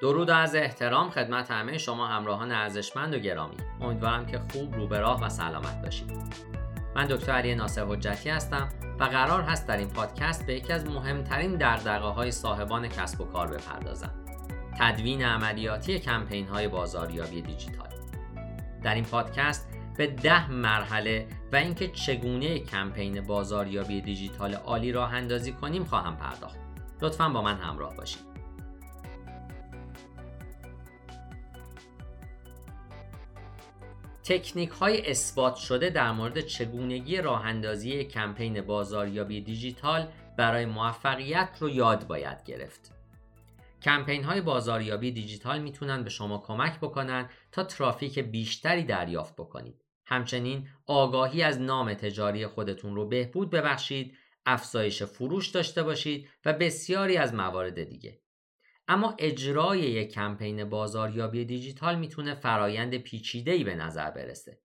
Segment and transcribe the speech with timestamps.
[0.00, 3.56] درود و از احترام خدمت همه شما همراهان ارزشمند و گرامی.
[3.80, 6.10] امیدوارم که خوب رو به راه و سلامت باشید.
[6.94, 8.68] من دکتر علی ناصر حجتی هستم
[9.00, 13.24] و قرار هست در این پادکست به یکی از مهمترین دردقه های صاحبان کسب و
[13.24, 14.10] کار بپردازم.
[14.78, 17.88] تدوین عملیاتی کمپین های بازاریابی دیجیتال.
[18.82, 25.52] در این پادکست به ده مرحله و اینکه چگونه کمپین بازاریابی دیجیتال عالی راه اندازی
[25.52, 26.58] کنیم خواهم پرداخت.
[27.02, 28.29] لطفا با من همراه باشید.
[34.30, 41.68] تکنیک های اثبات شده در مورد چگونگی راه اندازی کمپین بازاریابی دیجیتال برای موفقیت رو
[41.68, 42.92] یاد باید گرفت.
[43.82, 49.84] کمپین های بازاریابی دیجیتال می‌تونن به شما کمک بکنن تا ترافیک بیشتری دریافت بکنید.
[50.06, 57.16] همچنین آگاهی از نام تجاری خودتون رو بهبود ببخشید، افزایش فروش داشته باشید و بسیاری
[57.16, 58.20] از موارد دیگه.
[58.92, 64.58] اما اجرای یک کمپین بازاریابی دیجیتال می‌تونه فرایند پیچیده‌ای به نظر برسه.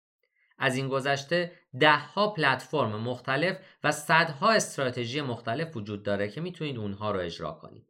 [0.58, 7.12] از این گذشته دهها پلتفرم مختلف و صدها استراتژی مختلف وجود داره که می‌تونید اونها
[7.12, 7.88] رو اجرا کنید.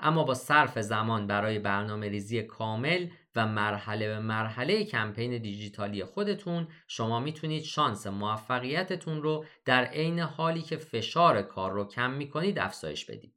[0.00, 6.68] اما با صرف زمان برای برنامه ریزی کامل و مرحله به مرحله کمپین دیجیتالی خودتون
[6.88, 13.04] شما می‌تونید شانس موفقیتتون رو در عین حالی که فشار کار رو کم می‌کنید افزایش
[13.04, 13.33] بدید.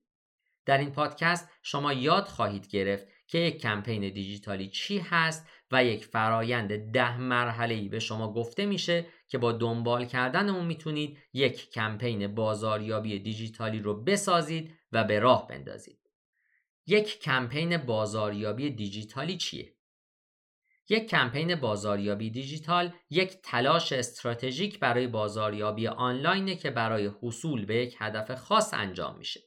[0.68, 6.06] در این پادکست شما یاد خواهید گرفت که یک کمپین دیجیتالی چی هست و یک
[6.06, 12.36] فرایند ده مرحله به شما گفته میشه که با دنبال کردن اون می‌تونید یک کمپین
[12.36, 16.00] بازاریابی دیجیتالی رو بسازید و به راه بندازید.
[16.88, 19.74] یک کمپین بازاریابی دیجیتالی چیه؟
[20.90, 27.96] یک کمپین بازاریابی دیجیتال یک تلاش استراتژیک برای بازاریابی آنلاینه که برای حصول به یک
[28.00, 29.47] هدف خاص انجام میشه.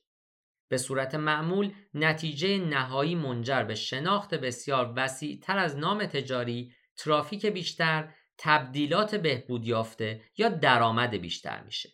[0.71, 7.47] به صورت معمول نتیجه نهایی منجر به شناخت بسیار وسیع تر از نام تجاری، ترافیک
[7.47, 11.91] بیشتر، تبدیلات بهبود یافته یا درآمد بیشتر میشه.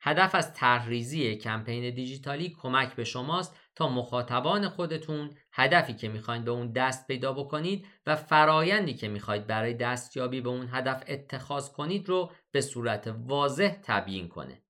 [0.00, 6.50] هدف از طرحریزی کمپین دیجیتالی کمک به شماست تا مخاطبان خودتون هدفی که می‌خواید به
[6.50, 12.08] اون دست پیدا بکنید و فرایندی که می‌خواید برای دستیابی به اون هدف اتخاذ کنید
[12.08, 14.62] رو به صورت واضح تبیین کنه.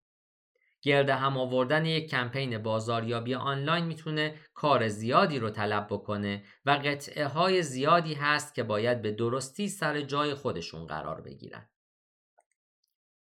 [0.82, 7.26] گرد هم آوردن یک کمپین بازاریابی آنلاین می‌تونه کار زیادی رو طلب بکنه و قطعه
[7.26, 11.68] های زیادی هست که باید به درستی سر جای خودشون قرار بگیرن.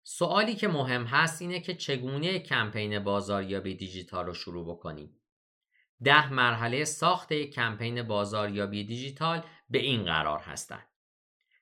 [0.03, 5.21] سوالی که مهم هست اینه که چگونه کمپین بازاریابی دیجیتال رو شروع بکنیم.
[6.03, 10.87] ده مرحله ساخت یک کمپین بازاریابی دیجیتال به این قرار هستند.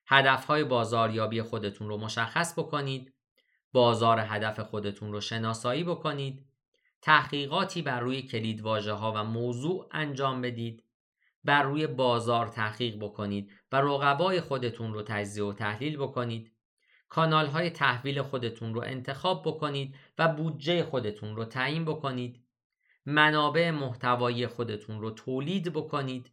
[0.06, 3.14] هدفهای بازاریابی خودتون رو مشخص بکنید،
[3.72, 6.46] بازار هدف خودتون رو شناسایی بکنید
[7.02, 10.84] تحقیقاتی بر روی کلیدواژه ها و موضوع انجام بدید
[11.44, 16.52] بر روی بازار تحقیق بکنید و رقبای خودتون رو تجزیه و تحلیل بکنید
[17.08, 22.44] کانال های تحویل خودتون رو انتخاب بکنید و بودجه خودتون رو تعیین بکنید
[23.06, 26.32] منابع محتوایی خودتون رو تولید بکنید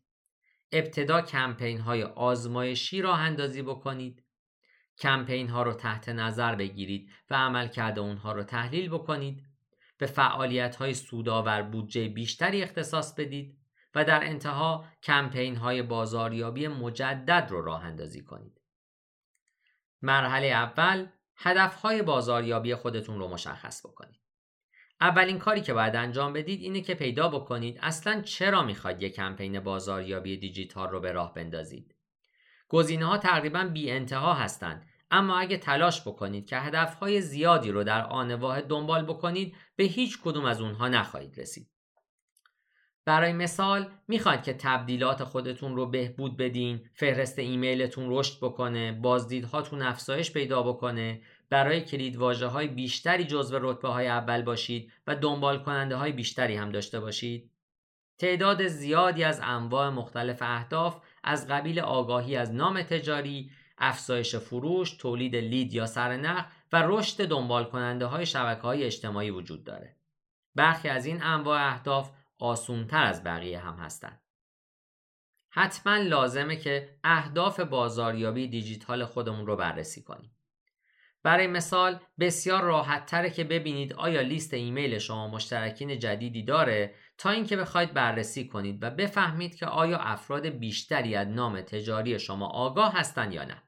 [0.71, 4.23] ابتدا کمپین های آزمایشی راه اندازی بکنید
[4.99, 9.43] کمپین ها رو تحت نظر بگیرید و عملکرد اونها رو تحلیل بکنید.
[9.97, 13.57] به فعالیت های سودآور بودجه بیشتری اختصاص بدید
[13.95, 18.61] و در انتها کمپین های بازاریابی مجدد رو راه اندازی کنید.
[20.01, 24.19] مرحله اول هدف های بازاریابی خودتون رو مشخص بکنید.
[25.01, 29.59] اولین کاری که باید انجام بدید اینه که پیدا بکنید اصلا چرا می‌خواید یک کمپین
[29.59, 31.95] بازاریابی دیجیتال رو به راه بندازید.
[32.69, 38.05] گزینه ها تقریبا بی انتها هستند اما اگه تلاش بکنید که هدفهای زیادی رو در
[38.05, 41.69] آن واحد دنبال بکنید به هیچ کدوم از اونها نخواهید رسید.
[43.05, 50.31] برای مثال می‌خواید که تبدیلات خودتون رو بهبود بدین، فهرست ایمیلتون رشد بکنه، بازدیدهاتون افزایش
[50.31, 55.95] پیدا بکنه، برای کلید واجه های بیشتری جزو رتبه های اول باشید و دنبال کننده
[55.95, 57.51] های بیشتری هم داشته باشید.
[58.17, 65.35] تعداد زیادی از انواع مختلف اهداف از قبیل آگاهی از نام تجاری، افزایش فروش، تولید
[65.35, 69.95] لید یا سرنخ و رشد دنبال کننده های شبکه های اجتماعی وجود داره.
[70.55, 74.21] برخی از این انواع اهداف آسونتر از بقیه هم هستند.
[75.49, 80.35] حتما لازمه که اهداف بازاریابی دیجیتال خودمون رو بررسی کنیم.
[81.23, 87.29] برای مثال بسیار راحت تره که ببینید آیا لیست ایمیل شما مشترکین جدیدی داره تا
[87.29, 92.93] اینکه بخواید بررسی کنید و بفهمید که آیا افراد بیشتری از نام تجاری شما آگاه
[92.93, 93.63] هستند یا نه.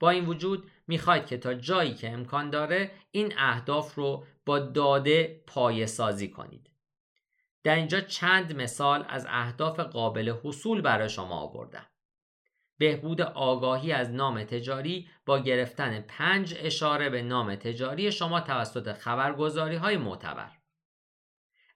[0.00, 5.42] با این وجود می‌خواید که تا جایی که امکان داره این اهداف رو با داده
[5.46, 6.70] پایه سازی کنید.
[7.64, 11.86] در اینجا چند مثال از اهداف قابل حصول برای شما آوردم.
[12.78, 19.76] بهبود آگاهی از نام تجاری با گرفتن پنج اشاره به نام تجاری شما توسط خبرگزاری
[19.76, 20.50] های معتبر.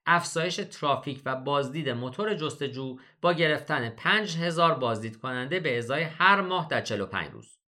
[0.07, 6.69] افزایش ترافیک و بازدید موتور جستجو با گرفتن 5000 بازدید کننده به ازای هر ماه
[6.69, 7.60] در 45 روز.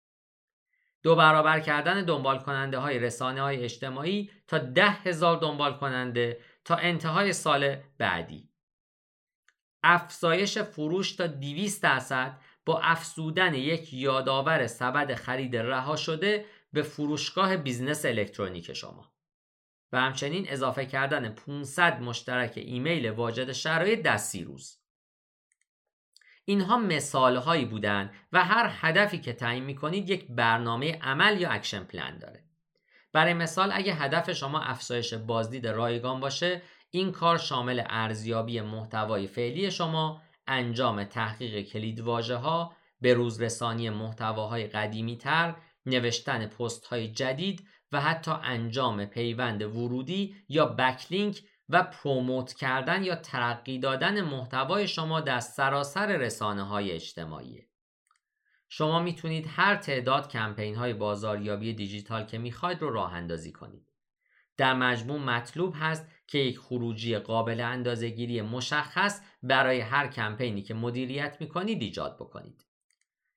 [1.03, 6.75] دو برابر کردن دنبال کننده های رسانه های اجتماعی تا ده هزار دنبال کننده تا
[6.75, 8.49] انتهای سال بعدی.
[9.83, 17.57] افزایش فروش تا 200 درصد با افزودن یک یادآور سبد خرید رها شده به فروشگاه
[17.57, 19.11] business الکترونیک شما.
[19.91, 24.80] و همچنین اضافه کردن 500 مشترک ایمیل واجد شرایط در سی روز
[26.45, 31.49] اینها مثال هایی بودند و هر هدفی که تعیین می کنید یک برنامه عمل یا
[31.49, 32.43] action plan داره.
[33.13, 36.61] برای مثال اگه هدف شما افزایش بازدید رایگان باشه
[36.91, 43.89] این کار شامل ارزیابی محتوای فعلی شما انجام تحقیق کلید واژه ها به روز رسانی
[43.89, 45.55] محتواهای قدیمی تر
[45.85, 53.15] نوشتن پست های جدید و حتی انجام پیوند ورودی یا backlink و پروموت کردن یا
[53.15, 57.65] ترقی دادن محتوای شما در سراسر رسانه های اجتماعی.
[58.69, 63.91] شما می‌تونید هر تعداد کمپین های بازاریابی دیجیتال که می‌خواید رو راه اندازی کنید.
[64.57, 71.37] در مجموع مطلوب هست که یک خروجی قابل اندازهگیری مشخص برای هر کمپینی که مدیریت
[71.39, 72.65] می‌کنید ایجاد بکنید.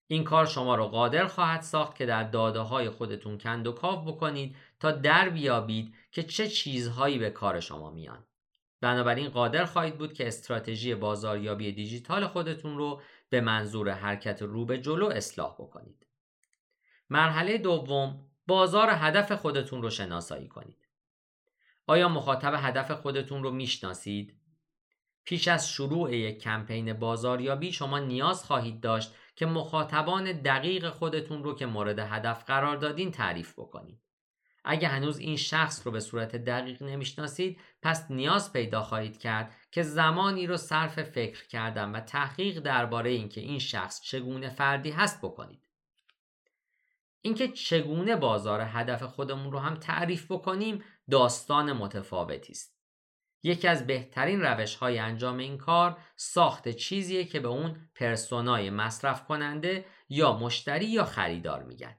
[0.07, 4.09] این کار شما را قادر خواهد ساخت که در داده های خودتون کند و کاف
[4.09, 8.25] بکنید تا در بیابید که چه چیزهایی به کار شما میان.
[8.81, 14.79] بنابراین قادر خواهید بود که استراتژی بازاریابی دیجیتال خودتون رو به منظور حرکت رو به
[14.79, 16.07] جلو اصلاح بکنید.
[17.11, 20.89] مرحله دوم بازار هدف خودتون رو شناسایی کنید.
[21.87, 24.37] آیا مخاطب هدف خودتون رو می‌شناسید؟
[25.25, 31.55] پیش از شروع یک کمپین بازاریابی شما نیاز خواهید داشت که مخاطبان دقیق خودتون رو
[31.55, 34.04] که مورد هدف قرار دادین تعریف بکنید.
[34.65, 39.83] اگه هنوز این شخص رو به صورت دقیق نمی‌شناسید پس نیاز پیدا خواهید کرد که
[39.83, 45.69] زمانی رو صرف فکر کردن و تحقیق درباره اینکه این شخص چگونه فردی هست بکنید.
[47.21, 52.75] اینکه چگونه بازار هدف خودمون رو هم تعریف بکنیم داستان متفاوتی است.
[53.43, 59.25] یکی از بهترین روش های انجام این کار ساخت چیزیه که به اون پرسونای مصرف
[59.25, 61.97] کننده یا مشتری یا خریدار میگن.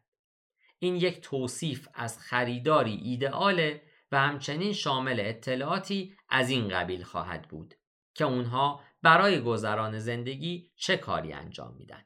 [0.80, 3.82] این یک توصیف از خریداری ایدئاله
[4.12, 7.76] و همچنین شامل اطلاعاتی از این قبیل خواهد بود
[8.14, 12.06] که اونها برای گذران زندگی چه کاری انجام میدن.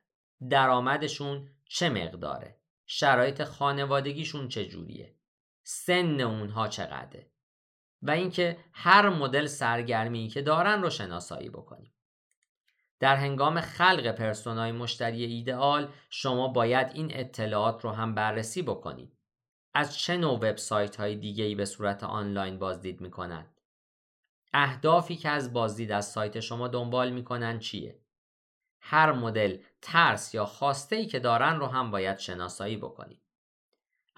[0.50, 5.16] درآمدشون چه مقداره؟ شرایط خانوادگیشون چجوریه؟
[5.64, 7.32] سن اونها چقدره؟
[8.02, 11.94] و اینکه هر مدل سرگرمی که دارن رو شناسایی بکنیم
[13.00, 19.18] در هنگام خلق پرسونای مشتری ایدئال شما باید این اطلاعات رو هم بررسی بکنید.
[19.74, 23.62] از چه نوع وبسایت های دیگه ای به صورت آنلاین بازدید می‌کنند؟
[24.54, 28.00] اهدافی که از بازدید از سایت شما دنبال می‌کنن چیه؟
[28.82, 33.29] هر مدل ترس یا خواسته ای که دارن رو هم باید شناسایی بکنید.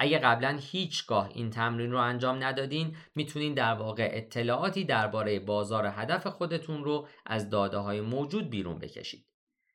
[0.01, 6.27] اگه قبلا هیچگاه این تمرین رو انجام ندادین می‌تونین در واقع اطلاعاتی درباره بازار هدف
[6.27, 9.25] خودتون رو از داده های موجود بیرون بکشید.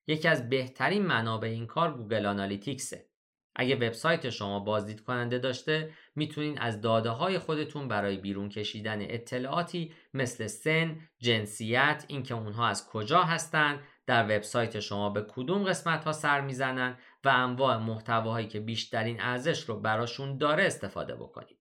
[0.06, 3.08] یکی از بهترین منابع این کار گوگل آنالیتیکسه.
[3.56, 9.92] اگه وبسایت شما بازدید کننده داشته می‌تونین از داده های خودتون برای بیرون کشیدن اطلاعاتی
[10.14, 16.12] مثل سن، جنسیت، اینکه اونها از کجا هستند، در وبسایت شما به کدوم قسمت ها
[16.12, 21.58] سر می‌زنن و انواع محتواهایی که بیشترین ارزش رو براشون داره استفاده بکنید.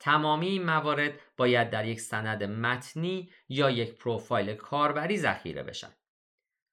[0.00, 5.90] تمامی این موارد باید در یک سند متنی یا یک پروفایل کاربری ذخیره بشن.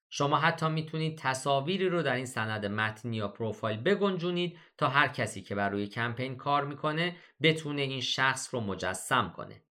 [0.10, 5.42] شما حتی می‌تونید تصاویری رو در این سند متنی یا پروفایل بگنجونید تا هر کسی
[5.42, 9.64] که بر روی کمپین کار می‌کنه بتونه این شخص رو مجسم کنه.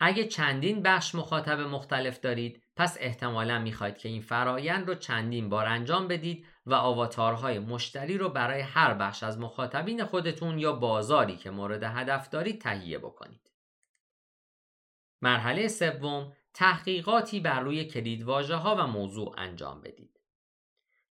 [0.00, 5.66] اگه چندین بخش مخاطب مختلف دارید پس احتمالا می‌خواید که این فرایند رو چندین بار
[5.66, 11.50] انجام بدید و آواتارهای مشتری رو برای هر بخش از مخاطبین خودتون یا بازاری که
[11.50, 13.50] مورد هدف دارید تهیه بکنید.
[15.22, 20.20] مرحله سوم تحقیقاتی بر روی کلیدواژه ها و موضوع انجام بدید.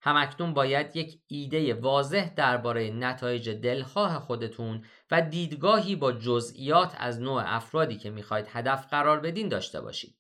[0.02, 7.44] همکنون باید یک ایده واضح درباره نتایج دلخواه خودتون و دیدگاهی با جزئیات از نوع
[7.46, 10.18] افرادی که می‌خواید هدف قرار بدین داشته باشید.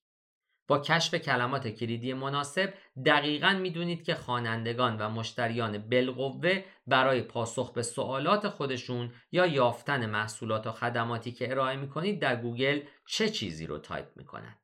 [0.67, 2.73] با کشف کلمات کلیدی مناسب
[3.05, 10.67] دقیقا می‌دونید که خوانندگان و مشتریان بالقوه برای پاسخ به سوالات خودشون یا یافتن محصولات
[10.67, 14.60] و خدماتی که ارائه می‌کنید در گوگل چه چیزی رو تایپ می‌کنند.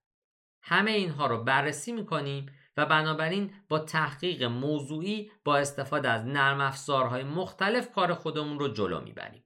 [0.70, 7.24] همه اینها رو بررسی می‌کنیم و بنابراین با تحقیق موضوعی با استفاده از نرم افزارهای
[7.24, 9.44] مختلف کار خودمون رو جلو می‌بریم.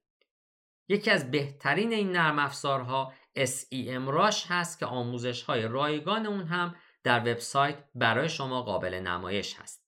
[0.87, 7.19] یکی از بهترین این نرم افزارها SEMrush هست که آموزش های رایگان اون هم در
[7.19, 9.81] وبسایت برای شما قابل نمایش هست.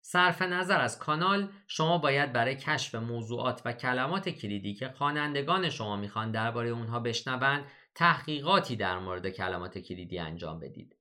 [0.00, 5.96] صرف نظر از کانال شما باید برای کشف موضوعات و کلمات کلیدی که خوانندگان شما
[5.96, 7.64] می‌خوان درباره اونها بشنوند
[7.98, 10.96] تحقیقاتی در مورد کلمات کلیدی انجام بدید.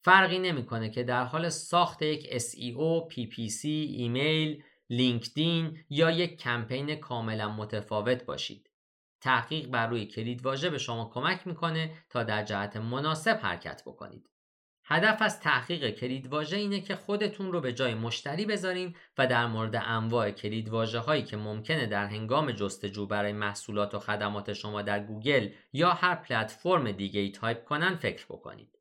[0.00, 7.48] فرقی نمی‌کنه که در حال ساخت یک SEO, PPC, ایمیل، لینکدین یا یک کمپین کاملا
[7.48, 8.70] متفاوت باشید.
[9.20, 14.30] تحقیق بر روی کلید واژه به شما کمک می‌کنه تا در جهت مناسب حرکت بکنید.
[14.88, 19.46] هدف از تحقیق کلید واژه اینه که خودتون رو به جای مشتری بذارین و در
[19.46, 24.82] مورد انواع کلید واژه هایی که ممکنه در هنگام جستجو برای محصولات و خدمات شما
[24.82, 28.76] در گوگل یا هر پلتفرم دیگه ای تایپ کنن فکر بکنید.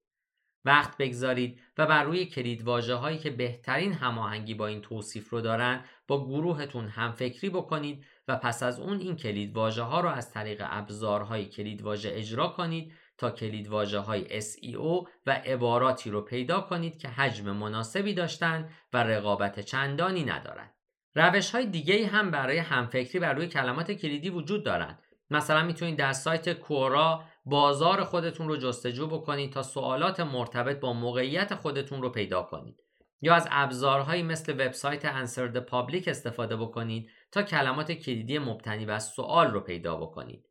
[0.66, 5.42] وقت بگذارید و بر روی کلید واژه هایی که بهترین هماهنگی با این توصیف رو
[5.42, 10.10] دارن با گروهتون هم فکری بکنید و پس از اون این کلید واژه ها رو
[10.10, 16.22] از طریق ابزارهای کلید واژه اجرا کنید تا کلید واژه های SEO و عباراتی رو
[16.22, 20.74] پیدا کنید که حجم مناسبی داشتن و رقابت چندانی ندارند.
[21.15, 25.00] روش های دیگه هم برای همفکری بر روی کلمات کلیدی وجود دارند.
[25.29, 31.55] مثلا می‌تونید در سایت کورا بازار خودتون رو جستجو بکنید تا سوالات مرتبط با موقعیت
[31.55, 32.81] خودتون رو پیدا کنید.
[33.22, 39.00] یا از ابزارهایی مثل وبسایت Answer the Public استفاده بکنید تا کلمات کلیدی مبتنی بر
[39.00, 40.45] سوال رو پیدا بکنید.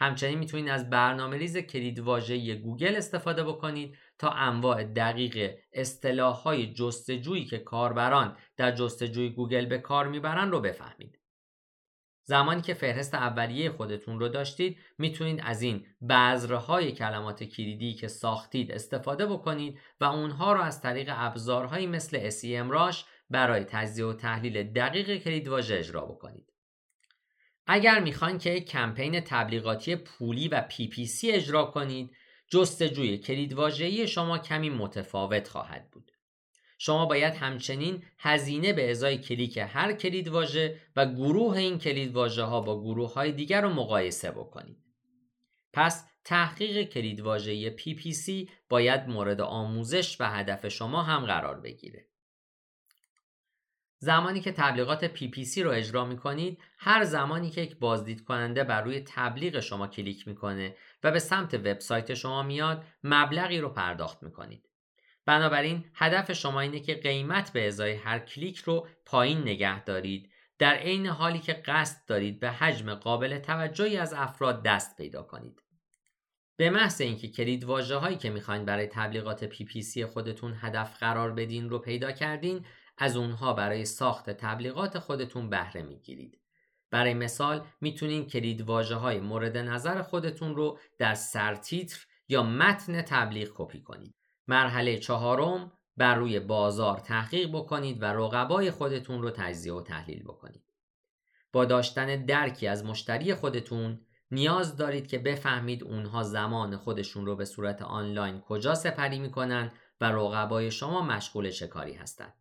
[0.00, 6.72] همچنین می‌تونید از برنامه ریز کلید واژه گوگل استفاده بکنید تا انواع دقیق اصطلاح های
[6.72, 11.20] جستجویی که کاربران در جستجوی گوگل به کار می‌برن رو بفهمید.
[12.24, 18.72] زمانی که فهرست اولیه خودتون رو داشتید می‌تونید از این بذرهای کلمات کلیدی که ساختید
[18.72, 25.16] استفاده بکنید و اونها رو از طریق ابزارهایی مثل SEMrush برای تجزیه و تحلیل دقیق
[25.16, 26.49] کلید واژه اجرا بکنید.
[27.72, 32.16] اگر می‌خواین که یک کمپین تبلیغاتی پولی و PPC اجرا کنید
[32.48, 36.12] جستجوی کلیدواژه‌ای شما کمی متفاوت خواهد بود.
[36.78, 42.80] شما باید همچنین هزینه به ازای کلیک هر کلیدواژه و گروه این کلیدواژه ها با
[42.80, 44.78] گروه های دیگر رو مقایسه بکنید.
[45.72, 52.09] پس تحقیق کلیدواژه PPC باید مورد آموزش و هدف شما هم قرار بگیره.
[54.02, 58.82] زمانی که تبلیغات PPC رو اجرا می کنید هر زمانی که یک بازدید کننده بر
[58.82, 64.32] روی تبلیغ شما کلیک می‌کنه و به سمت وبسایت شما میاد مبلغی رو پرداخت می
[64.32, 64.68] کنید.
[65.26, 70.74] بنابراین هدف شما اینه که قیمت به ازای هر کلیک رو پایین نگه دارید در
[70.74, 75.62] عین حالی که قصد دارید به حجم قابل توجهی از افراد دست پیدا کنید.
[76.56, 81.70] به محض اینکه کلید واژه هایی که می‌خواین برای تبلیغات PPC خودتون هدف قرار بدین
[81.70, 82.64] رو پیدا کردین
[83.02, 86.40] از اونها برای ساخت تبلیغات خودتون بهره می‌گیرید.
[86.90, 93.80] برای مثال می‌تونین کلید های مورد نظر خودتون رو در سرتیتر یا متن تبلیغ کپی
[93.80, 94.14] کنید.
[94.48, 100.64] مرحله چهارم بر روی بازار تحقیق بکنید و رقبای خودتون رو تجزیه و تحلیل بکنید.
[101.52, 107.44] با داشتن درکی از مشتری خودتون نیاز دارید که بفهمید اونها زمان خودشون رو به
[107.44, 112.34] صورت آنلاین کجا سپری می‌کنن و رقبای شما مشغول چه کاری هستند.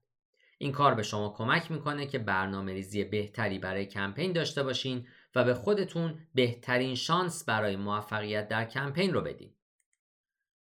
[0.62, 5.44] این کار به شما کمک می‌کنه که برنامه ریزی بهتری برای کمپین داشته باشین و
[5.44, 9.54] به خودتون بهترین شانس برای موفقیت در کمپین رو بدین.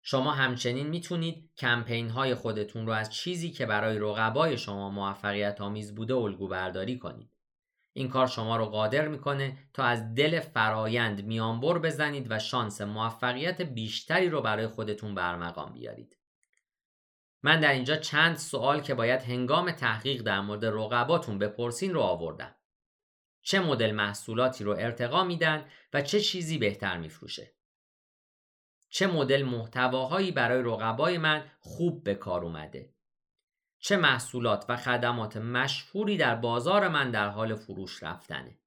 [0.02, 5.96] شما همچنین می‌تونید کمپین های خودتون رو از چیزی که برای رقبای شما موفقیت آمیز
[5.96, 7.32] بوده الگو برداری کنید.
[7.94, 13.62] این کار شما رو قادر می‌کنه تا از دل فرایند میانبر بزنید و شانس موفقیت
[13.62, 16.18] بیشتری رو برای خودتون برمقام بیارید.
[17.46, 22.56] من در اینجا چند سوال که باید هنگام تحقیق در مورد رقباتون بپرسین رو آوردم.
[23.42, 27.52] چه مدل محصولاتی رو ارتقا میدن و چه چیزی بهتر میفروشه؟
[28.90, 32.94] چه مدل محتواهایی برای رقبای من خوب به کار اومده؟
[33.80, 38.60] چه محصولات و خدمات مشهوری در بازار من در حال فروش رفتنه؟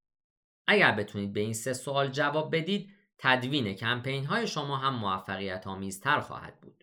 [0.67, 6.21] اگر بتونید به این سه سوال جواب بدید تدوین کمپین های شما هم موفقیت آمیزتر
[6.21, 6.78] خواهد بود.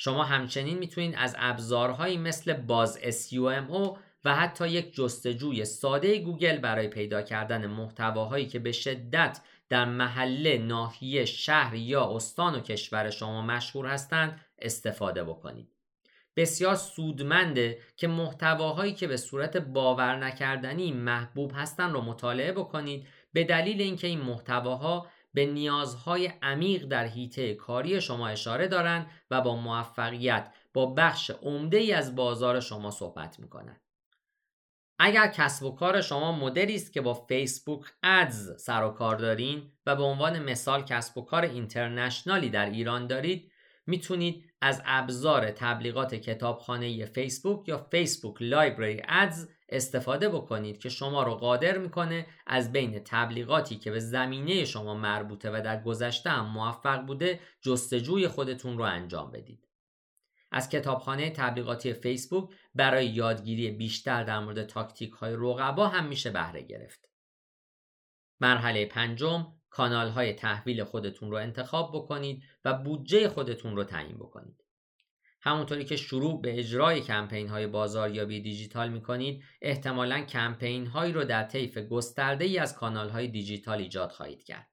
[0.00, 6.88] شما همچنین می‌تونید از ابزارهایی مثل باز SUMO و حتی یک جستجوی ساده گوگل برای
[6.88, 13.42] پیدا کردن محتواهایی که به شدت در محله، ناحیه، شهر یا استان و کشور شما
[13.42, 15.68] مشهور هستند استفاده بکنید.
[16.36, 23.44] بسیار سودمنده که محتواهایی که به صورت باور نکردنی محبوب هستند رو مطالعه بکنید به
[23.44, 29.56] دلیل اینکه این محتواها به نیازهای عمیق در حیطه کاری شما اشاره دارند و با
[29.56, 33.80] موفقیت با بخش عمده ای از بازار شما صحبت می‌کنند.
[34.98, 39.72] اگر کسب و کار شما مدلی است که با فیسبوک ادز سر و کار دارین
[39.86, 43.47] و به عنوان مثال کسب و کار اینترنشنالی در ایران دارید
[43.88, 51.34] می‌تونید از ابزار تبلیغات کتابخانه فیسبوک یا فیسبوک لایبرری ادز استفاده بکنید که شما رو
[51.34, 57.06] قادر می‌کنه از بین تبلیغاتی که به زمینه شما مربوطه و در گذشته هم موفق
[57.06, 59.68] بوده جستجوی خودتون رو انجام بدید.
[60.52, 66.62] از کتابخانه تبلیغاتی فیسبوک برای یادگیری بیشتر در مورد تاکتیک های رقبا هم میشه بهره
[66.62, 67.08] گرفت.
[68.40, 74.64] مرحله پنجم کانال های تحویل خودتون رو انتخاب بکنید و بودجه خودتون رو تعیین بکنید.
[75.40, 81.24] همونطوری که شروع به اجرای کمپین های بازاریابی دیجیتال می کنید احتمالا کمپین هایی رو
[81.24, 84.68] در طیف گسترده ای از کانال های دیجیتال ایجاد خواهید کرد.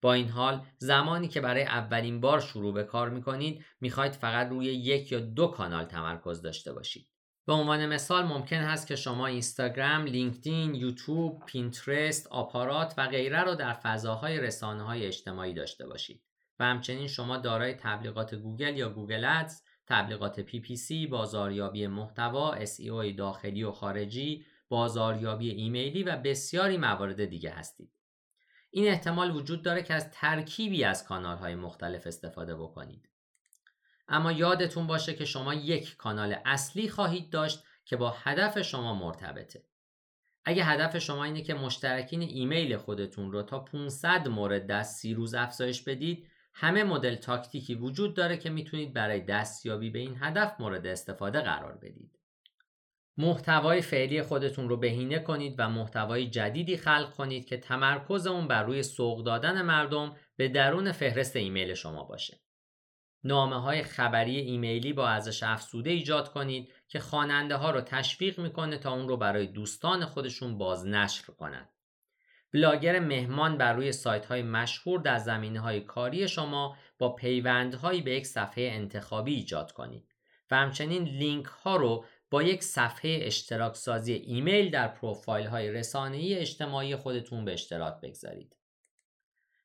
[0.00, 4.48] با این حال زمانی که برای اولین بار شروع به کار می کنید می فقط
[4.48, 7.11] روی یک یا دو کانال تمرکز داشته باشید.
[7.46, 13.54] به عنوان مثال ممکن هست که شما اینستاگرام، لینکدین، یوتیوب، پینترست، آپارات و غیره رو
[13.54, 16.22] در فضاهای رسانه های اجتماعی داشته باشید
[16.58, 23.64] و همچنین شما دارای تبلیغات گوگل یا Google Ads، تبلیغات PPC، بازاریابی محتوا، SEO داخلی
[23.64, 27.92] و خارجی، بازاریابی ایمیلی و بسیاری موارد دیگه هستید.
[28.70, 33.11] این احتمال وجود داره که از ترکیبی از کانال های مختلف استفاده بکنید.
[34.12, 39.64] اما یادتون باشه که شما یک کانال اصلی خواهید داشت که با هدف شما مرتبطه.
[40.44, 45.34] اگه هدف شما اینه که مشترکین ایمیل خودتون رو تا 500 مورد در سی روز
[45.34, 50.86] افزایش بدید همه مدل تاکتیکی وجود داره که می‌تونید برای دستیابی به این هدف مورد
[50.86, 52.18] استفاده قرار بدید.
[53.16, 58.62] محتوای فعلی خودتون رو بهینه کنید و محتوای جدیدی خلق کنید که تمرکز اون بر
[58.62, 62.40] روی سوق دادن مردم به درون فهرست ایمیل شما باشه.
[63.24, 68.78] نامه های خبری ایمیلی با ارزش افزوده ایجاد کنید که خواننده ها رو تشویق می‌کنه
[68.78, 71.68] تا اون رو برای دوستان خودشون بازنشر کنند.
[72.52, 78.10] بلاگر مهمان بر روی سایت های مشهور در زمینه های کاری شما با پیوندهایی به
[78.10, 80.14] یک صفحه انتخابی ایجاد کنید
[80.50, 86.34] و همچنین لینک ها رو با یک صفحه اشتراک سازی ایمیل در پروفایل های رسانه‌ای
[86.34, 88.56] اجتماعی خودتون به اشتراک بگذارید.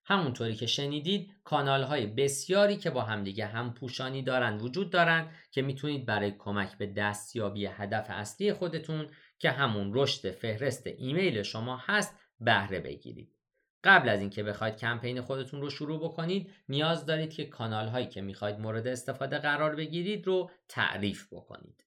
[0.10, 5.62] همونطوری که شنیدید کانال های بسیاری که با همدیگه هم پوشانی دارن وجود دارن که
[5.62, 12.20] می‌تونید برای کمک به دستیابی هدف اصلی خودتون که همون رشد فهرست ایمیل شما هست
[12.40, 13.34] بهره بگیرید.
[13.84, 18.22] قبل از اینکه بخواید کمپین خودتون رو شروع بکنید نیاز دارید که کانال هایی که
[18.22, 21.86] می‌خواید مورد استفاده قرار بگیرید رو تعریف بکنید.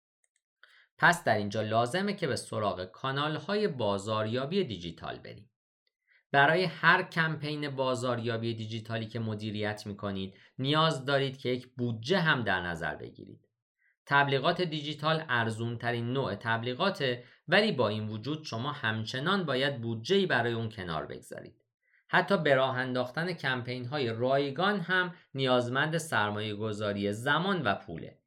[0.99, 5.50] پس در اینجا لازمه که به سراغ کانال های بازاریابی دیجیتال بریم.
[6.33, 12.43] برای هر کمپین بازاریابی دیجیتالی که مدیریت می کنید نیاز دارید که یک بودجه هم
[12.43, 13.49] در نظر بگیرید.
[14.07, 20.53] تبلیغات دیجیتال ارزون ترین نوع تبلیغاته ولی با این وجود شما همچنان باید بودجه برای
[20.53, 21.65] اون کنار بگذارید.
[22.09, 28.19] حتی به راه انداختن کمپین های رایگان هم نیازمند سرمایه گذاری زمان و پوله.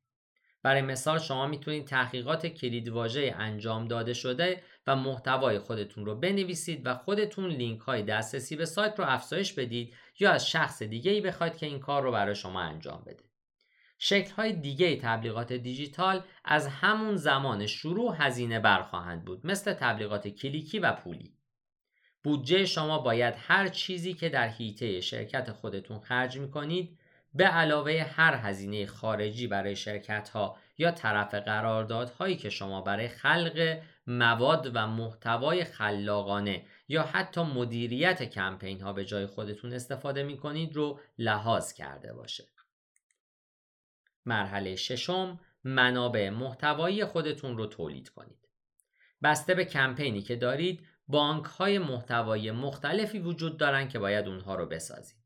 [0.63, 6.93] برای مثال شما می‌تونید تحقیقات کلیدواژه انجام داده شده و محتوای خودتون رو بنویسید و
[6.93, 11.57] خودتون لینک های دسترسی به سایت رو افزایش بدید یا از شخص دیگه ای بخواید
[11.57, 13.23] که این کار رو برای شما انجام بده.
[13.97, 20.79] شکل های دیگه تبلیغات دیجیتال از همون زمان شروع هزینه برخواهند بود مثل تبلیغات کلیکی
[20.79, 21.37] و پولی.
[22.23, 26.99] بودجه شما باید هر چیزی که در حیطه شرکت خودتون خرج می‌کنید
[27.33, 33.81] به علاوه هر هزینه خارجی برای شرکت ها یا طرف قراردادهایی که شما برای خلق
[34.07, 40.75] مواد و محتوای خلاقانه یا حتی مدیریت کمپین ها به جای خودتون استفاده می کنید
[40.75, 42.43] رو لحاظ کرده باشه.
[44.25, 48.49] مرحله ششم منابع محتوایی خودتون رو تولید کنید.
[49.23, 54.65] بسته به کمپینی که دارید بانک های محتوایی مختلفی وجود دارن که باید اونها رو
[54.65, 55.17] بسازید.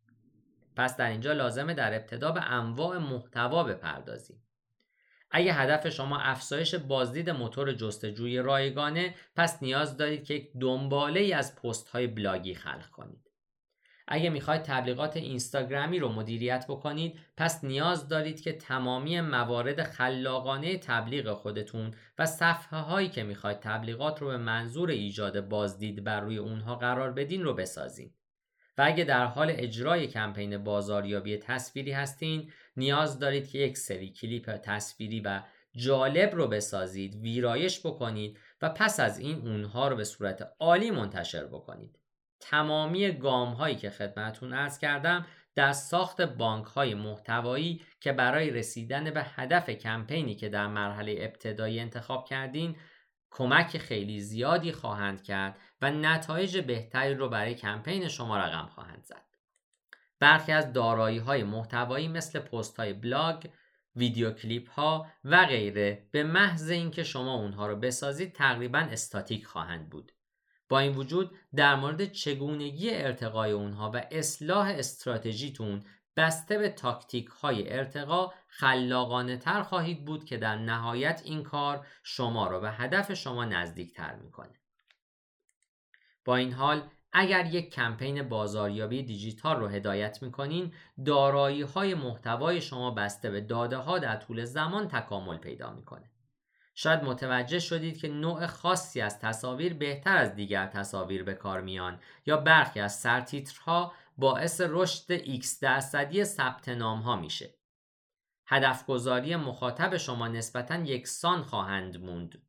[0.76, 4.47] پس در اینجا لازمه در ابتدا به انواع محتوا بپردازیم.
[5.32, 11.34] اگه هدف شما افزایش بازدید موتور جستجوی رایگانه پس نیاز دارید که یک دنباله ای
[11.34, 13.28] از پست های بلاگی خلق کنید.
[14.08, 21.34] اگه می‌خواید تبلیغات اینستاگرامی رو مدیریت بکنید پس نیاز دارید که تمامی موارد خلاقانه تبلیغ
[21.34, 26.76] خودتون و صفحه هایی که می‌خواید تبلیغات رو به منظور ایجاد بازدید بر روی اونها
[26.76, 28.17] قرار بدین رو بسازید.
[28.78, 34.58] و اگه در حال اجرای کمپین بازاریابی تصویری هستین نیاز دارید که یک سری کلیپ
[34.58, 35.42] تصویری و
[35.76, 41.46] جالب رو بسازید ویرایش بکنید و پس از این اونها رو به صورت عالی منتشر
[41.46, 42.00] بکنید.
[42.40, 49.12] تمامی گام هایی که خدمتون ارز کردم در ساخت بانک های محتوایی که برای رسیدن
[49.12, 52.76] به هدف کمپینی که در مرحله ابتدایی انتخاب کردین
[53.32, 59.26] کمک خیلی زیادی خواهند کرد و نتایج بهتری رو برای کمپین شما رقم خواهند زد.
[60.20, 63.48] برخی از دارایی های محتوایی مثل پست های بلاگ،
[63.96, 69.90] ویدیو کلیپ ها و غیره به محض اینکه شما اونها رو بسازید تقریبا استاتیک خواهند
[69.90, 70.12] بود.
[70.70, 75.84] با این وجود در مورد چگونگی ارتقای اونها و اصلاح استراتژیتون
[76.18, 82.48] بسته به تاکتیک های ارتقا خلاقانه تر خواهید بود که در نهایت این کار شما
[82.48, 84.60] را به هدف شما نزدیک تر می‌کنه.
[86.26, 90.74] با این حال اگر یک کمپین بازاریابی دیجیتال رو هدایت می‌کنین
[91.06, 96.12] دارایی های محتوای شما بسته به داده ها در طول زمان تکامل پیدا می‌کنه.
[96.76, 102.00] شاید متوجه شدید که نوع خاصی از تصاویر بهتر از دیگر تصاویر به کار میان
[102.26, 107.54] یا برخی از سرتیترها باعث رشد X درصدی ثبت نام ها میشه.
[108.48, 112.42] هدف گذاری مخاطب شما نسبتا یکسان خواهند موند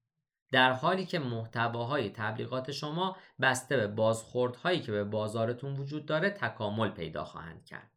[0.52, 6.90] در حالی که محتواهای تبلیغات شما بسته به بازخوردهایی که به بازارتون وجود داره تکامل
[6.90, 7.92] پیدا خواهند کرد.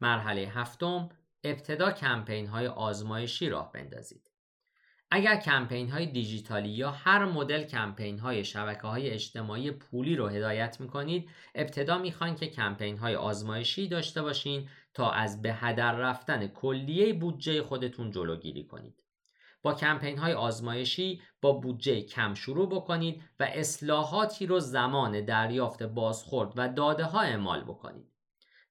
[0.00, 1.08] مرحله هفتم
[1.44, 4.29] ابتدا کمپین های آزمایشی راه بندازید.
[5.12, 10.80] اگر کمپین های دیجیتالی یا هر مدل کمپین های شبکه های اجتماعی پولی رو هدایت
[10.80, 17.12] می‌کنید ابتدا می‌خواین که کمپین های آزمایشی داشته باشین تا از به هدر رفتن کلیه
[17.12, 19.02] بودجه خودتون جلوگیری کنید.
[19.62, 26.52] با کمپین های آزمایشی با بودجه کم شروع بکنید و اصلاحاتی رو زمان دریافت بازخورد
[26.56, 28.10] و داده ها اعمال بکنید.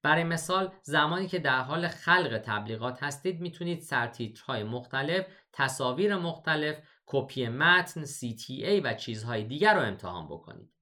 [0.02, 7.48] برای مثال زمانی که در حال خلق تبلیغات هستید می‌تونید سرتیترهای مختلف، تصاویر مختلف، کپی
[7.48, 10.74] متن، CTA و چیزهای دیگر رو امتحان بکنید.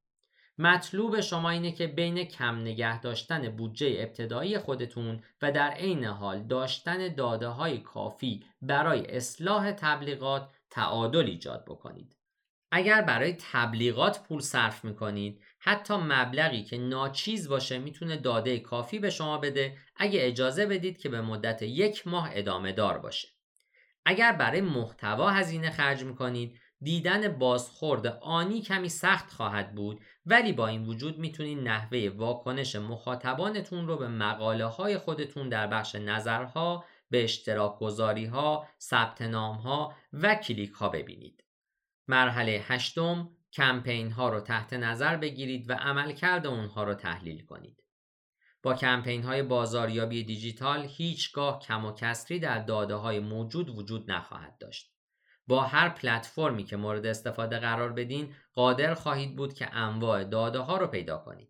[0.60, 6.44] مطلوب شما اینه که بین کم نگه داشتن بودجه ابتدایی خودتون و در عین حال
[6.44, 12.16] داشتن داده های کافی برای اصلاح تبلیغات تعادل ایجاد بکنید.
[12.72, 19.10] اگر برای تبلیغات پول صرف می‌کنید حتی مبلغی که ناچیز باشه می‌تونه داده کافی به
[19.10, 23.37] شما بده اگه اجازه بدید که به مدت یک ماه ادامه دار باشه
[24.10, 30.68] اگر برای محتوا هزینه خرج می‌کنید دیدن بازخورد آنی کمی سخت خواهد بود ولی با
[30.68, 37.24] این وجود می‌تونید نحوه واکنش مخاطبانتون رو به مقاله های خودتون در بخش نظرها به
[37.24, 41.44] اشتراک گذاری ها، ثبت نام ها و کلیک ها ببینید.
[42.08, 47.84] مرحله هشتم کمپین ها رو تحت نظر بگیرید و عملکرد اونها رو تحلیل کنید.
[48.68, 54.58] با کمپین های بازاریابی دیجیتال هیچگاه کم و کسری در داده های موجود وجود نخواهد
[54.58, 54.92] داشت.
[55.48, 60.78] با هر پلتفرمی که مورد استفاده قرار بدین قادر خواهید بود که انواع داده ها
[60.78, 61.50] رو پیدا کنید.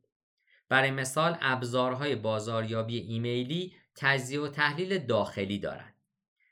[0.69, 5.93] برای مثال ابزارهای بازاریابی ایمیلی تجزیه و تحلیل داخلی دارند.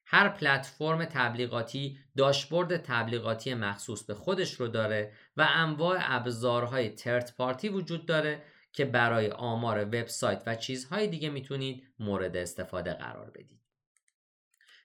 [0.06, 7.69] هر پلتفرم تبلیغاتی داشبورد تبلیغاتی مخصوص به خودش رو داره و انواع ابزارهای ترت پارتی
[7.69, 8.43] وجود داره
[8.75, 13.61] که برای آمار وبسایت و چیزهای دیگه می‌تونید مورد استفاده قرار بدید.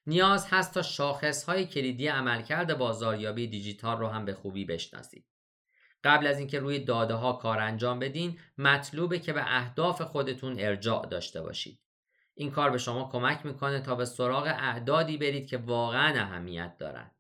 [0.07, 5.26] نیاز هست تا شاخص های کلیدی عملکرد بازاریابی دیجیتال رو هم به خوبی بشناسید.
[6.05, 11.07] قبل از اینکه روی داده ها کار انجام بدین مطلوبه که به اهداف خودتون ارجاع
[11.07, 11.81] داشته باشید.
[12.35, 17.20] این کار به شما کمک می‌کنه تا به سراغ اعدادی برید که واقعا اهمیت دارند.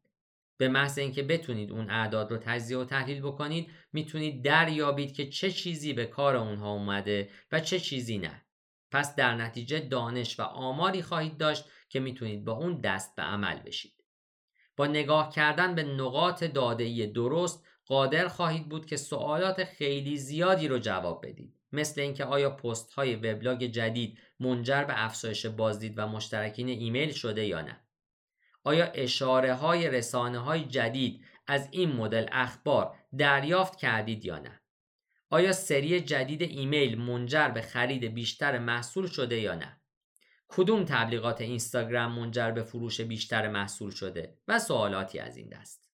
[0.60, 5.50] به محض اینکه بتونید اون اعداد رو تجزیه و تحلیل بکنید می‌تونید دریابید که چه
[5.50, 8.42] چیزی به کار اونها اومده و چه چیزی نه.
[8.90, 13.58] پس در نتیجه دانش و آماری خواهید داشت که می‌تونید با اون دست به عمل
[13.58, 13.92] بشید.
[14.76, 20.78] با نگاه کردن به نقاط داده‌ای درست قادر خواهید بود که سوالات خیلی زیادی رو
[20.78, 21.54] جواب بدید.
[21.72, 27.46] مثل اینکه آیا پست های وبلاگ جدید منجر به افزایش بازدید و مشترکین ایمیل شده
[27.46, 27.80] یا نه
[28.64, 34.60] آیا اشاره های رسانه های جدید از این مدل اخبار دریافت کردید یا نه؟
[35.30, 39.80] آیا سری جدید ایمیل منجر به خرید بیشتر محصول شده یا نه؟
[40.48, 45.90] کدوم تبلیغات اینستاگرام منجر به فروش بیشتر محصول شده و سوالاتی از این دست؟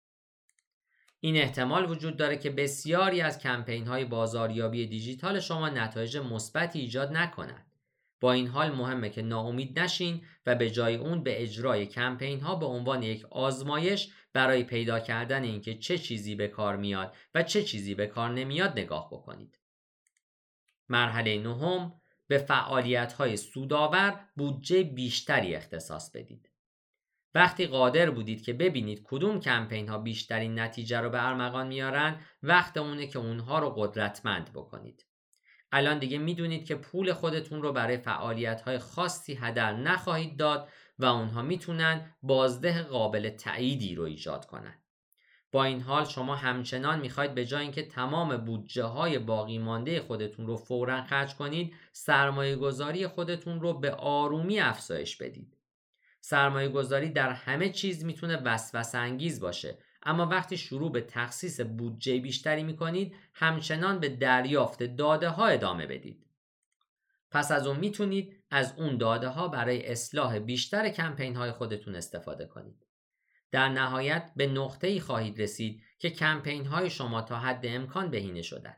[1.21, 7.13] این احتمال وجود داره که بسیاری از کمپین های بازاریابی دیجیتال شما نتایج مثبتی ایجاد
[7.13, 7.66] نکنند.
[8.21, 12.55] با این حال مهمه که ناامید نشین و به جای اون به اجرای کمپین ها
[12.55, 17.63] به عنوان یک آزمایش برای پیدا کردن اینکه چه چیزی به کار میاد و چه
[17.63, 19.59] چیزی به کار نمیاد نگاه بکنید.
[20.89, 21.93] مرحله نهم
[22.29, 26.51] به فعالیت های سودآور بودجه بیشتری اختصاص بدید.
[27.35, 32.77] وقتی قادر بودید که ببینید کدوم کمپین ها بیشترین نتیجه رو به ارمغان میارن وقت
[32.77, 35.06] اونه که اونها رو قدرتمند بکنید
[35.73, 41.05] الان دیگه می‌دونید که پول خودتون رو برای فعالیت های خاصی هدر نخواهید داد و
[41.05, 44.75] اونها می‌تونن بازده قابل تعییدی رو ایجاد کنن.
[45.53, 50.47] با این حال شما همچنان می‌خواید به جای اینکه تمام بودجه های باقی مانده خودتون
[50.47, 55.57] رو فورا خرج کنید سرمایه گذاری خودتون رو به آرومی افزایش بدید.
[56.21, 59.79] سرمایه گذاری در همه چیز می‌تونه وسوسه انگیز باشه.
[60.07, 66.27] اما وقتی شروع به تخصیص بودجه بیشتری می‌کنید همچنان به دریافت داده ها ادامه بدید.
[67.31, 72.47] پس از اون می‌تونید از اون داده ها برای اصلاح بیشتر کمپین های خودتون استفاده
[72.47, 72.87] کنید.
[73.51, 78.43] در نهایت به نقطه ای خواهید رسید که کمپین های شما تا حد امکان بهینه
[78.43, 78.77] شدن.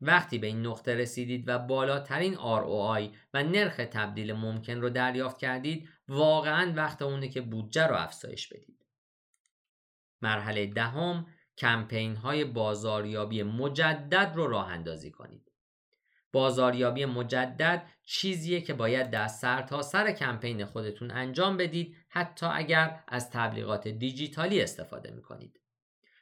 [0.00, 5.88] وقتی به این نقطه رسیدید و بالاترین ROI و نرخ تبدیل ممکن رو دریافت کردید
[6.08, 8.81] واقعا وقت اونه که بودجه رو افزایش بدید.
[10.22, 11.26] مرحله دهم
[11.58, 15.52] کمپین های بازاریابی مجدد رو راه اندازی کنید
[16.32, 23.04] بازاریابی مجدد چیزیه که باید در سر تا سر کمپین خودتون انجام بدید حتی اگر
[23.08, 25.60] از تبلیغات دیجیتالی استفاده می‌کنید.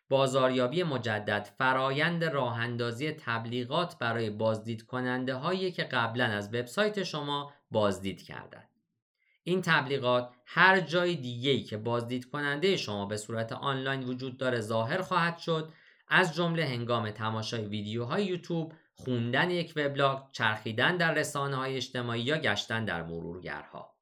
[0.09, 7.53] بازاریابی مجدد فرایند راه اندازی تبلیغات برای بازدید کننده هایی که قبلا از وبسایت شما
[7.71, 8.70] بازدید کردند.
[9.43, 15.03] این تبلیغات هر جای دیگه‌ای که بازدید کننده شما به صورت آنلاین وجود داره ظاهر
[15.03, 15.73] خواهد شد
[16.09, 22.39] از جمله هنگام تماشای ویدیوهای یوتیوب خوندن یک وبلاگ، چرخیدن در رسانه های اجتماعی یا
[22.39, 23.97] گشتن در مرورگرها.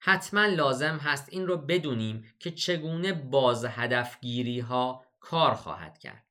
[0.00, 6.24] حتما لازم هست این رو بدونیم که چگونه باز هدفگیری ها کار خواهد کرد.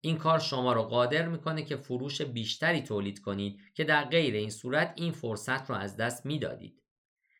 [0.00, 4.50] این کار شما رو قادر می‌کنه که فروش بیشتری تولید کنید که در غیر این
[4.50, 6.82] صورت این فرصت رو از دست می‌دادید.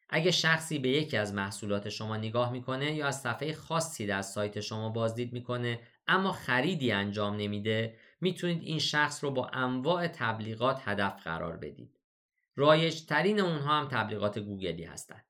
[0.08, 4.60] اگه شخصی به یکی از محصولات شما نگاه می‌کنه یا از صفحه خاصی در سایت
[4.60, 11.22] شما بازدید می‌کنه اما خریدی انجام نمیده می‌تونید این شخص رو با انواع تبلیغات هدف
[11.22, 12.00] قرار بدید.
[12.56, 15.24] رایج ترین اونها هم تبلیغات گوگلی هستند.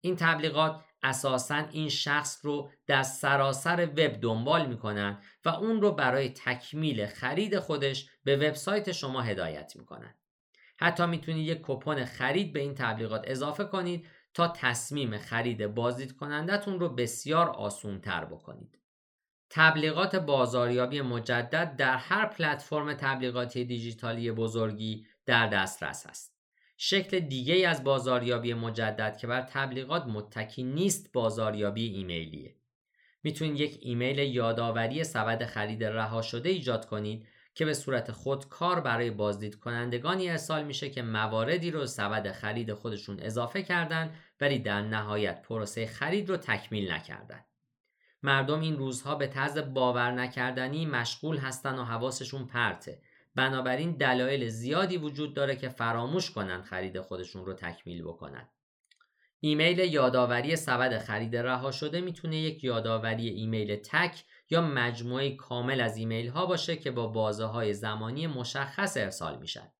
[0.00, 6.28] این تبلیغات اساسا این شخص رو در سراسر وب دنبال می‌کنن و اون رو برای
[6.28, 10.14] تکمیل خرید خودش به وبسایت شما هدایت می‌کنن.
[10.84, 16.80] حتی می‌تونید یک کپون خرید به این تبلیغات اضافه کنید تا تصمیم خرید بازدید کنندتون
[16.80, 18.78] رو بسیار آسون تر بکنید.
[19.50, 26.34] تبلیغات بازاریابی مجدد در هر پلتفرم تبلیغاتی دیجیتالی بزرگی در دسترس است.
[26.76, 32.54] شکل دیگه از بازاریابی مجدد که بر تبلیغات متکی نیست بازاریابی ایمیلیه.
[33.22, 39.10] می‌تونید یک ایمیل یادآوری سبد خرید رها شده ایجاد کنید که به صورت خودکار برای
[39.10, 45.42] بازدید کنندگانی ارسال میشه که مواردی رو سبد خرید خودشون اضافه کردن ولی در نهایت
[45.42, 47.44] پروسه خرید رو تکمیل نکردن.
[48.22, 53.02] مردم این روزها به طرز باور نکردنی مشغول هستن و حواسشون پرته
[53.34, 58.48] بنابراین دلایل زیادی وجود داره که فراموش کنن خرید خودشون رو تکمیل بکنن
[59.40, 65.96] ایمیل یادآوری سبد خرید رها شده می‌تونه یک یادآوری ایمیل تک یا مجموعه کامل از
[65.96, 69.72] ایمیل ها باشه که با بازه های زمانی مشخص ارسال میشن.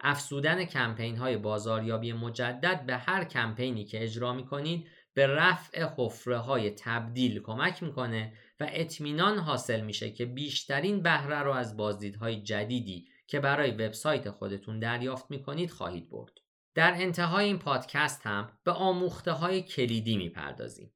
[0.00, 6.70] افسودن کمپین های بازاریابی مجدد به هر کمپینی که اجرا می‌کنید به رفع حفره های
[6.70, 13.40] تبدیل کمک می‌کنه و اطمینان حاصل میشه که بیشترین بهره رو از بازدیدهای جدیدی که
[13.40, 16.32] برای وبسایت خودتون دریافت می‌کنید خواهید برد.
[16.74, 20.92] در انتهای این پادکست هم به آموخته های کلیدی می‌پردازیم.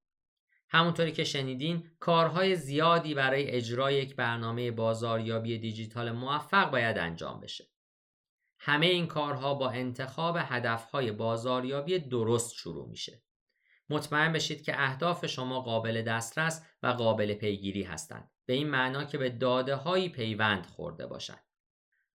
[0.69, 7.65] همونطوری که شنیدین کارهای زیادی برای اجرای یک برنامه بازاریابی دیجیتال موفق باید انجام بشه.
[8.59, 13.23] همه این کارها با انتخاب هدفهای بازاریابی درست شروع میشه.
[13.91, 19.19] مطمئن بشید که اهداف شما قابل دسترس و قابل پیگیری هستند به این معنا که
[19.19, 21.45] به داده پیوند خورده باشند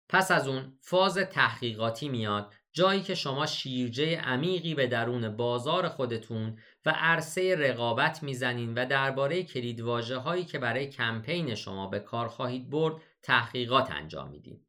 [0.10, 6.58] پس از اون فاز تحقیقاتی میاد جایی که شما شیرجه عمیقی به درون بازار خودتون
[6.86, 12.70] و عرصه رقابت می‌زنین و درباره کلیدواژه هایی که برای کمپین شما به کار خواهید
[12.70, 14.66] برد تحقیقات انجام میدین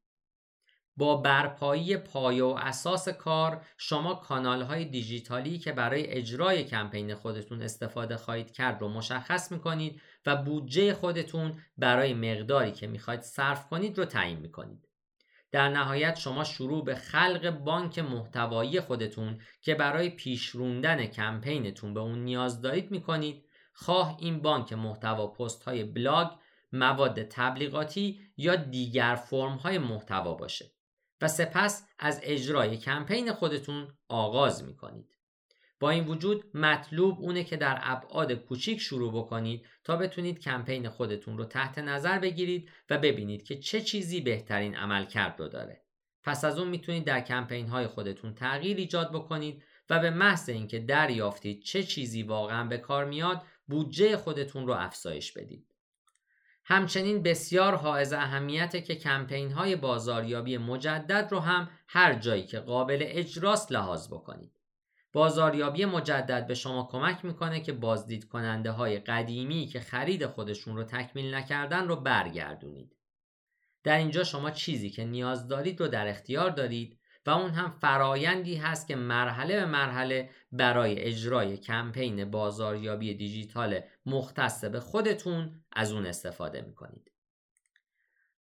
[0.97, 7.62] با برپایی پایه و اساس کار شما کانال های دیجیتالی که برای اجرای کمپین خودتون
[7.62, 13.99] استفاده خواهید کرد رو مشخص می‌کنید و بودجه خودتون برای مقداری که می‌خواید صرف کنید
[13.99, 14.91] رو تعیین می‌کنید.
[15.53, 22.19] در نهایت شما شروع به خلق بانک محتوایی خودتون که برای پیشروندن کمپینتون به اون
[22.19, 26.29] نیاز دارید می‌کنید خواه این بانک محتوا پست های بلاگ،
[26.73, 30.73] مواد تبلیغاتی یا دیگر فرم های محتوا باشه.
[31.21, 35.17] و سپس از اجرای کمپین خودتون آغاز می کنید.
[35.83, 41.38] با این وجود مطلوب اونه که در ابعاد کوچیک شروع بکنید تا بتونید کمپین خودتون
[41.38, 45.83] رو تحت نظر بگیرید و ببینید که چه چیزی بهترین عملکرد رو داره.
[46.23, 50.79] پس از اون می‌تونید در کمپین های خودتون تغییر ایجاد بکنید و به محض اینکه
[50.79, 55.66] دریافتید چه چیزی واقعا به کار میاد بودجه خودتون رو افزایش بدید.
[56.64, 62.99] همچنین بسیار حائز اهمیته که کمپین های بازاریابی مجدد رو هم هر جایی که قابل
[63.01, 64.62] اجراست لحاظ بکنید.
[65.12, 70.85] بازاریابی مجدد به شما کمک می‌کنه که بازدید کننده های قدیمی که خرید خودشون رو
[70.85, 72.96] تکمیل نکردن رو برگردونید.
[73.85, 78.57] در اینجا شما چیزی که نیاز دارید رو در اختیار دارید و اون هم فرایندی
[78.57, 86.07] هست که مرحله به مرحله برای اجرای کمپین بازاریابی دیجیتال مختص به خودتون از اون
[86.07, 87.12] استفاده می‌کنید.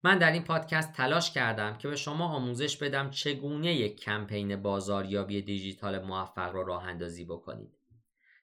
[0.02, 5.42] من در این پادکست تلاش کردم که به شما آموزش بدم چگونه یک کمپین بازاریابی
[5.42, 7.80] دیجیتال موفق را راه اندازی بکنید.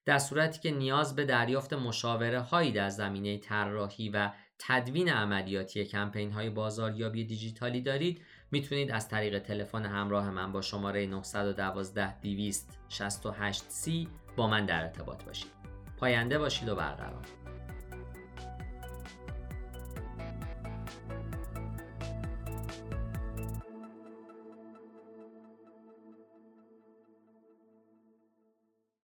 [0.05, 6.31] در صورتی که نیاز به دریافت مشاوره هایی در زمینه طراحی و تدوین عملیاتی کمپین
[6.31, 14.07] های بازاریابی دیجیتالی دارید می‌تونید از طریق تلفن همراه من با شماره 912 268 c
[14.35, 15.51] با من در ارتباط باشید.
[15.97, 17.25] پاینده باشید و برقرار.